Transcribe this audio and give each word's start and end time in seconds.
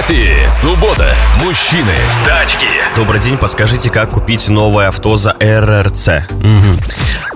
Автопати. 0.00 0.48
Суббота. 0.48 1.14
Мужчины. 1.44 1.94
Тачки. 2.24 2.64
Добрый 2.96 3.20
день, 3.20 3.36
подскажите, 3.36 3.90
как 3.90 4.10
купить 4.10 4.48
новое 4.48 4.88
авто 4.88 5.16
за 5.16 5.36
РРЦ? 5.40 6.08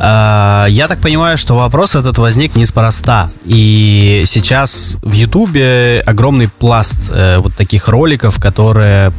А, 0.01 0.65
Я 0.69 0.89
так 0.89 1.01
понимаю, 1.01 1.37
что 1.37 1.57
вопрос 1.57 1.95
этот 1.95 2.17
возник 2.17 2.57
неспроста. 2.57 3.29
И 3.45 4.25
сейчас 4.27 4.97
в 5.03 5.13
Ютубе 5.13 6.03
огромный 6.07 6.49
пласт 6.49 7.11
э, 7.13 7.37
вот 7.39 7.55
таких 7.55 7.89
роликов, 7.89 8.41
которые, 8.41 9.13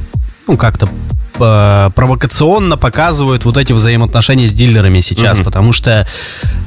ну, 0.47 0.57
как-то 0.57 0.89
э, 1.39 1.89
провокационно 1.95 2.77
показывают 2.77 3.45
вот 3.45 3.57
эти 3.57 3.73
взаимоотношения 3.73 4.47
с 4.47 4.53
дилерами 4.53 5.01
сейчас, 5.01 5.37
потому 5.45 5.73
что 5.73 6.07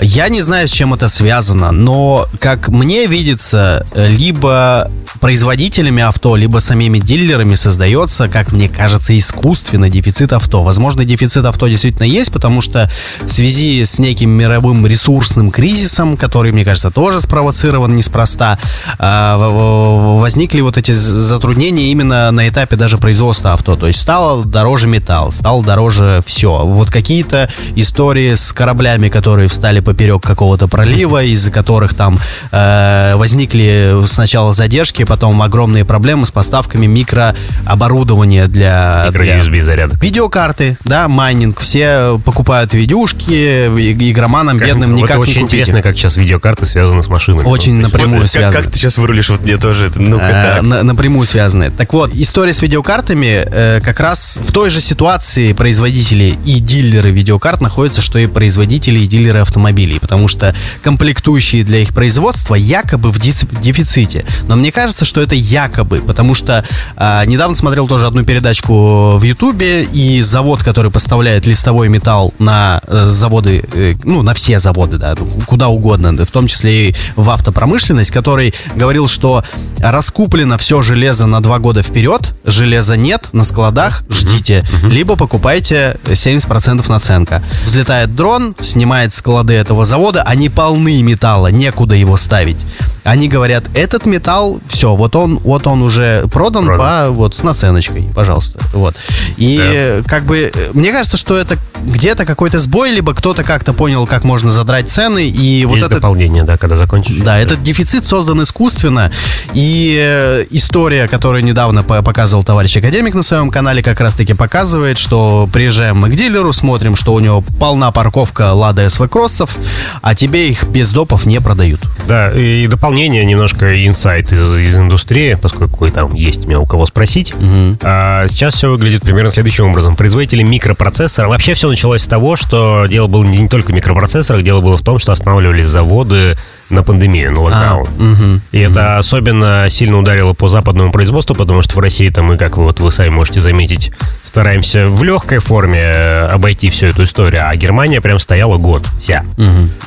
я 0.00 0.28
не 0.28 0.42
знаю, 0.42 0.68
с 0.68 0.70
чем 0.70 0.94
это 0.94 1.08
связано, 1.08 1.72
но 1.72 2.26
как 2.40 2.68
мне 2.68 3.06
видится, 3.06 3.86
э, 3.94 4.08
либо 4.08 4.90
производителями 5.20 6.02
авто, 6.02 6.36
либо 6.36 6.58
самими 6.58 6.98
дилерами 6.98 7.54
создается, 7.54 8.28
как 8.28 8.52
мне 8.52 8.68
кажется, 8.68 9.18
искусственно 9.18 9.88
дефицит 9.90 10.32
авто. 10.32 10.62
Возможно, 10.62 11.04
дефицит 11.04 11.44
авто 11.44 11.66
действительно 11.66 12.04
есть, 12.04 12.30
потому 12.30 12.60
что 12.60 12.90
в 13.22 13.28
связи 13.28 13.84
с 13.84 13.98
неким 13.98 14.30
мировым 14.30 14.86
ресурсным 14.86 15.50
кризисом, 15.50 16.16
который, 16.16 16.52
мне 16.52 16.64
кажется, 16.64 16.90
тоже 16.90 17.20
спровоцирован 17.20 17.96
неспроста, 17.96 18.58
в- 18.98 20.18
возникли 20.20 20.60
вот 20.60 20.76
эти 20.78 20.92
затруднения 20.92 21.90
именно 21.90 22.30
на 22.30 22.48
этапе 22.48 22.76
даже 22.76 22.98
производства 22.98 23.52
авто. 23.52 23.76
То 23.76 23.86
есть 23.86 24.00
стало 24.00 24.44
дороже 24.58 24.88
металл, 24.88 25.30
стало 25.30 25.62
дороже 25.62 26.20
все. 26.26 26.64
Вот 26.64 26.90
какие-то 26.90 27.48
истории 27.76 28.34
с 28.34 28.52
кораблями, 28.52 29.08
которые 29.08 29.46
встали 29.48 29.78
поперек 29.78 30.20
какого-то 30.24 30.66
пролива, 30.66 31.22
из-за 31.22 31.52
которых 31.52 31.94
там 31.94 32.18
э, 32.50 33.12
возникли 33.14 33.94
сначала 34.06 34.52
задержки, 34.52 35.04
потом 35.04 35.40
огромные 35.42 35.84
проблемы 35.84 36.26
с 36.26 36.32
поставками 36.32 36.86
микрооборудования 36.86 38.48
для... 38.48 39.06
Микро-USB 39.10 39.62
зарядок. 39.62 40.02
Видеокарты, 40.02 40.76
да, 40.84 41.06
майнинг. 41.06 41.60
Все 41.60 42.20
покупают 42.24 42.74
видюшки, 42.74 43.66
игроманам 44.10 44.58
бедным 44.58 44.90
вот 44.92 44.96
никак 45.02 45.10
это 45.10 45.16
не 45.18 45.22
очень 45.22 45.42
купить. 45.42 45.54
интересно, 45.54 45.82
как 45.82 45.94
сейчас 45.96 46.16
видеокарты 46.16 46.66
связаны 46.66 47.00
с 47.04 47.06
машинами. 47.08 47.46
Очень 47.46 47.78
есть 47.78 47.92
напрямую 47.92 48.22
Вот, 48.22 48.30
связано. 48.30 48.52
как, 48.52 48.64
как 48.64 48.72
ты 48.72 48.78
сейчас 48.80 48.98
вырулишь, 48.98 49.30
вот 49.30 49.42
мне 49.42 49.56
тоже 49.56 49.86
это, 49.86 50.00
ну-ка 50.00 50.24
Э, 50.24 50.54
так. 50.56 50.62
на- 50.62 50.82
напрямую 50.82 51.26
связаны. 51.26 51.70
Так 51.70 51.92
вот, 51.92 52.10
история 52.14 52.52
с 52.52 52.60
видеокартами 52.60 53.46
э, 53.46 53.80
как 53.84 54.00
раз 54.00 54.40
в 54.48 54.50
той 54.50 54.70
же 54.70 54.80
ситуации 54.80 55.52
производители 55.52 56.34
и 56.46 56.58
дилеры 56.58 57.10
видеокарт 57.10 57.60
находятся, 57.60 58.00
что 58.00 58.18
и 58.18 58.26
производители 58.26 59.00
и 59.00 59.06
дилеры 59.06 59.40
автомобилей, 59.40 59.98
потому 60.00 60.26
что 60.26 60.54
комплектующие 60.82 61.64
для 61.64 61.80
их 61.80 61.92
производства 61.92 62.54
якобы 62.54 63.12
в 63.12 63.20
дефиците. 63.20 64.24
Но 64.46 64.56
мне 64.56 64.72
кажется, 64.72 65.04
что 65.04 65.20
это 65.20 65.34
якобы, 65.34 65.98
потому 65.98 66.34
что 66.34 66.64
э, 66.96 67.26
недавно 67.26 67.56
смотрел 67.56 67.86
тоже 67.86 68.06
одну 68.06 68.24
передачку 68.24 69.18
в 69.18 69.22
Ютубе, 69.22 69.84
и 69.84 70.22
завод, 70.22 70.62
который 70.62 70.90
поставляет 70.90 71.46
листовой 71.46 71.90
металл 71.90 72.32
на 72.38 72.80
э, 72.86 73.10
заводы, 73.10 73.62
э, 73.74 73.96
ну, 74.04 74.22
на 74.22 74.32
все 74.32 74.58
заводы, 74.58 74.96
да, 74.96 75.14
куда 75.44 75.68
угодно, 75.68 76.24
в 76.24 76.30
том 76.30 76.46
числе 76.46 76.88
и 76.88 76.94
в 77.16 77.28
автопромышленность, 77.28 78.10
который 78.10 78.54
говорил, 78.74 79.08
что 79.08 79.44
раскуплено 79.78 80.56
все 80.56 80.80
железо 80.80 81.26
на 81.26 81.42
два 81.42 81.58
года 81.58 81.82
вперед, 81.82 82.34
железа 82.44 82.96
нет 82.96 83.28
на 83.32 83.44
складах, 83.44 84.04
ждите, 84.38 84.64
либо 84.84 85.16
покупайте 85.16 85.96
70% 86.04 86.88
наценка. 86.88 87.42
Взлетает 87.64 88.14
дрон, 88.14 88.54
снимает 88.60 89.12
склады 89.14 89.54
этого 89.54 89.84
завода, 89.84 90.22
они 90.22 90.48
полны 90.48 91.02
металла, 91.02 91.48
некуда 91.48 91.94
его 91.94 92.16
ставить. 92.16 92.64
Они 93.04 93.28
говорят, 93.28 93.64
этот 93.74 94.06
металл, 94.06 94.60
все, 94.68 94.94
вот 94.94 95.16
он, 95.16 95.38
вот 95.38 95.66
он 95.66 95.82
уже 95.82 96.24
продан, 96.30 96.66
Продан. 96.66 97.08
по 97.08 97.10
вот 97.12 97.34
с 97.34 97.42
наценочкой, 97.42 98.10
пожалуйста, 98.14 98.60
вот. 98.74 98.94
И 99.38 99.58
э, 99.62 100.02
как 100.06 100.24
бы 100.24 100.52
мне 100.74 100.92
кажется, 100.92 101.16
что 101.16 101.36
это 101.36 101.56
где-то 101.84 102.24
какой-то 102.26 102.58
сбой, 102.58 102.90
либо 102.90 103.14
кто-то 103.14 103.44
как-то 103.44 103.72
понял, 103.72 104.06
как 104.06 104.24
можно 104.24 104.50
задрать 104.50 104.90
цены, 104.90 105.26
и 105.28 105.64
вот 105.64 105.76
Есть 105.76 105.86
это 105.86 105.96
дополнение, 105.96 106.44
да, 106.44 106.56
когда 106.58 106.76
закончишь. 106.76 107.16
да, 107.24 107.38
этот 107.38 107.62
дефицит 107.62 108.06
создан 108.06 108.42
искусственно. 108.42 109.10
И 109.54 109.96
э, 109.98 110.44
история, 110.50 111.08
которую 111.08 111.44
недавно 111.44 111.82
по- 111.82 112.02
показывал 112.02 112.44
товарищ 112.44 112.76
академик 112.76 113.14
на 113.14 113.22
своем 113.22 113.50
канале, 113.50 113.82
как 113.82 114.00
раз-таки 114.28 114.34
показывает, 114.34 114.98
что 114.98 115.48
приезжаем 115.52 115.96
мы 115.96 116.10
к 116.10 116.12
дилеру, 116.12 116.52
смотрим, 116.52 116.96
что 116.96 117.14
у 117.14 117.20
него 117.20 117.42
полна 117.58 117.90
парковка 117.90 118.52
Лада 118.52 118.88
СВ 118.88 119.08
Кроссов, 119.08 119.56
а 120.02 120.14
тебе 120.14 120.48
их 120.48 120.64
без 120.68 120.92
допов 120.92 121.26
не 121.26 121.40
продают. 121.40 121.80
Да, 122.06 122.30
и 122.32 122.66
дополнение, 122.66 123.24
немножко 123.24 123.86
инсайт 123.86 124.32
из, 124.32 124.54
из 124.54 124.76
индустрии, 124.76 125.38
поскольку 125.40 125.88
там 125.90 126.14
есть 126.14 126.46
меня 126.46 126.60
у 126.60 126.66
кого 126.66 126.86
спросить. 126.86 127.34
А, 127.82 128.26
сейчас 128.28 128.54
все 128.54 128.70
выглядит 128.70 129.02
примерно 129.02 129.30
следующим 129.30 129.70
образом. 129.70 129.96
Производители 129.96 130.42
микропроцессоров... 130.42 131.30
Вообще 131.30 131.54
все 131.54 131.68
началось 131.68 132.02
с 132.02 132.06
того, 132.06 132.36
что 132.36 132.86
дело 132.86 133.06
было 133.06 133.24
не 133.24 133.48
только 133.48 133.72
в 133.72 133.74
микропроцессорах, 133.74 134.42
дело 134.42 134.60
было 134.60 134.76
в 134.76 134.82
том, 134.82 134.98
что 134.98 135.12
останавливались 135.12 135.66
заводы 135.66 136.36
на 136.70 136.82
пандемию, 136.82 137.32
на 137.32 137.40
локдаун. 137.40 137.88
мгм. 137.98 138.42
И 138.52 138.58
это 138.58 138.98
особенно 138.98 139.66
сильно 139.70 139.98
ударило 139.98 140.34
по 140.34 140.48
западному 140.48 140.92
производству, 140.92 141.34
потому 141.34 141.62
что 141.62 141.76
в 141.76 141.78
России-то 141.78 142.22
мы, 142.22 142.36
как 142.36 142.56
вы, 142.56 142.64
вот 142.64 142.80
вы 142.80 142.92
сами 142.92 143.08
можете 143.08 143.40
заметить, 143.40 143.90
стараемся 144.22 144.86
в 144.88 145.02
легкой 145.02 145.38
форме 145.38 145.80
э, 145.80 146.26
обойти 146.28 146.70
всю 146.70 146.86
эту 146.86 147.04
историю, 147.04 147.48
а 147.48 147.56
Германия 147.56 148.00
прям 148.00 148.18
стояла 148.18 148.58
год 148.58 148.86
вся. 149.00 149.24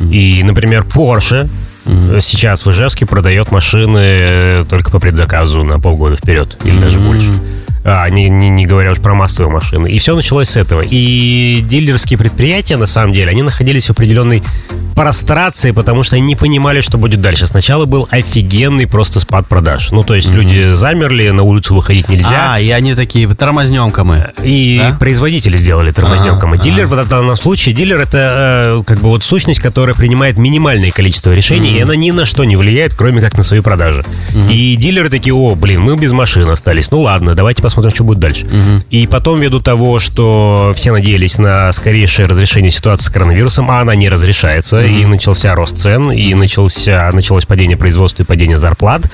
И, 0.09 0.41
например, 0.43 0.83
Porsche 0.83 1.49
э, 1.85 2.19
сейчас 2.21 2.65
в 2.65 2.71
Ижевске 2.71 3.05
продает 3.05 3.51
машины 3.51 3.99
э, 3.99 4.65
только 4.69 4.91
по 4.91 4.99
предзаказу 4.99 5.63
на 5.63 5.79
полгода 5.79 6.15
вперед 6.15 6.57
или 6.63 6.79
даже 6.79 6.99
больше. 6.99 7.31
А, 7.83 8.07
не, 8.09 8.29
не, 8.29 8.49
не 8.49 8.65
говоря 8.65 8.91
уж 8.91 8.99
про 8.99 9.13
массовые 9.13 9.51
машины. 9.51 9.87
И 9.89 9.97
все 9.99 10.15
началось 10.15 10.49
с 10.49 10.57
этого. 10.57 10.83
И 10.87 11.59
дилерские 11.63 12.17
предприятия, 12.19 12.77
на 12.77 12.87
самом 12.87 13.13
деле, 13.13 13.31
они 13.31 13.41
находились 13.41 13.87
в 13.87 13.91
определенной 13.91 14.43
прострации, 14.95 15.71
потому 15.71 16.03
что 16.03 16.15
они 16.15 16.25
не 16.25 16.35
понимали, 16.35 16.81
что 16.81 16.97
будет 16.97 17.21
дальше. 17.21 17.47
Сначала 17.47 17.85
был 17.85 18.07
офигенный 18.11 18.87
просто 18.87 19.19
спад 19.19 19.47
продаж. 19.47 19.89
Ну, 19.91 20.03
то 20.03 20.13
есть 20.13 20.29
люди 20.29 20.73
замерли, 20.73 21.29
на 21.29 21.43
улицу 21.43 21.73
выходить 21.75 22.09
нельзя. 22.09 22.53
А, 22.53 22.59
и 22.59 22.69
они 22.69 22.93
такие, 22.93 23.27
тормознем-ка 23.33 24.03
мы. 24.03 24.31
И 24.43 24.77
Да? 24.79 24.97
производители 24.99 25.57
сделали 25.57 25.91
тормознёмком. 25.91 26.53
Ага, 26.53 26.61
А 26.61 26.63
дилер 26.63 26.85
в 26.85 27.07
данном 27.09 27.35
случае, 27.37 27.73
дилер 27.73 27.99
это 27.99 28.75
э, 28.79 28.83
как 28.85 28.99
бы 28.99 29.09
вот 29.09 29.23
сущность, 29.23 29.59
которая 29.59 29.95
принимает 29.95 30.37
минимальное 30.37 30.91
количество 30.91 31.33
решений, 31.33 31.77
и 31.77 31.81
она 31.81 31.95
ни 31.95 32.11
на 32.11 32.25
что 32.25 32.43
не 32.43 32.55
влияет, 32.55 32.93
кроме 32.93 33.21
как 33.21 33.37
на 33.37 33.43
свои 33.43 33.61
продажи. 33.61 34.05
И 34.51 34.75
дилеры 34.75 35.09
такие, 35.09 35.33
о, 35.33 35.55
блин, 35.55 35.81
мы 35.81 35.95
без 35.95 36.11
машин 36.11 36.49
остались. 36.49 36.91
Ну 36.91 36.99
ладно, 37.01 37.33
давайте 37.33 37.61
посмотрим, 37.63 37.70
что 37.71 38.03
будет 38.03 38.19
дальше. 38.19 38.47
И 38.89 39.07
потом, 39.07 39.39
ввиду 39.39 39.59
того, 39.59 39.99
что 39.99 40.73
все 40.75 40.91
надеялись 40.91 41.37
на 41.37 41.71
скорейшее 41.73 42.27
разрешение 42.27 42.71
ситуации 42.71 43.05
с 43.05 43.09
коронавирусом, 43.09 43.69
а 43.71 43.81
она 43.81 43.95
не 43.95 44.09
разрешается, 44.09 44.83
и 44.83 45.05
начался 45.05 45.53
рост 45.55 45.77
цен, 45.77 46.11
и 46.11 46.33
начался, 46.33 47.09
началось 47.13 47.45
падение 47.45 47.77
производства 47.77 48.23
и 48.23 48.25
падение 48.25 48.57
зарплат, 48.57 49.11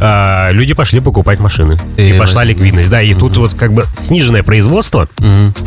а, 0.00 0.50
люди 0.52 0.74
пошли 0.74 1.00
покупать 1.00 1.40
машины. 1.40 1.78
И 1.96 2.10
И 2.14 2.18
пошла 2.18 2.44
ликвидность, 2.44 2.90
да, 2.90 3.02
и 3.02 3.14
тут 3.14 3.36
вот 3.36 3.54
как 3.54 3.72
бы 3.72 3.84
сниженное 4.00 4.42
производство 4.42 5.08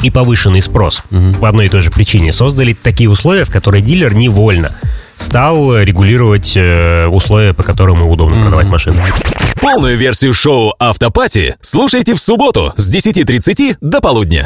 и 0.01 0.09
повышенный 0.09 0.61
спрос 0.61 1.03
по 1.39 1.49
одной 1.49 1.67
и 1.67 1.69
той 1.69 1.81
же 1.81 1.91
причине. 1.91 2.31
Создали 2.31 2.73
такие 2.73 3.09
условия, 3.09 3.45
в 3.45 3.51
которые 3.51 3.81
дилер 3.81 4.13
невольно 4.13 4.71
стал 5.17 5.79
регулировать 5.79 6.53
э, 6.55 7.07
условия, 7.07 7.53
по 7.53 7.63
которым 7.63 7.97
ему 7.97 8.11
удобно 8.11 8.39
продавать 8.41 8.67
машины. 8.67 9.01
Полную 9.61 9.97
версию 9.97 10.33
шоу 10.33 10.75
«Автопати» 10.79 11.55
слушайте 11.61 12.13
в 12.13 12.19
субботу 12.19 12.73
с 12.77 12.93
10.30 12.93 13.77
до 13.81 14.01
полудня. 14.01 14.45